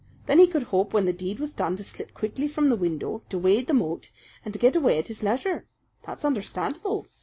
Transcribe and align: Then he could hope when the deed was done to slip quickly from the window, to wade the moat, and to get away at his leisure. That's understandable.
Then 0.25 0.39
he 0.39 0.47
could 0.47 0.63
hope 0.63 0.95
when 0.95 1.05
the 1.05 1.13
deed 1.13 1.39
was 1.39 1.53
done 1.53 1.75
to 1.75 1.83
slip 1.83 2.15
quickly 2.15 2.47
from 2.47 2.69
the 2.69 2.75
window, 2.75 3.21
to 3.29 3.37
wade 3.37 3.67
the 3.67 3.75
moat, 3.75 4.09
and 4.43 4.51
to 4.51 4.59
get 4.59 4.75
away 4.75 4.97
at 4.97 5.09
his 5.09 5.21
leisure. 5.21 5.67
That's 6.07 6.25
understandable. 6.25 7.05